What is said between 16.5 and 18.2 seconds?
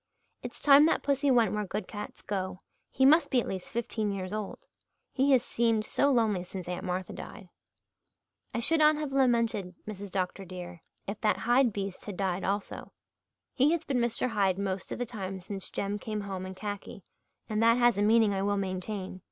khaki, and that has a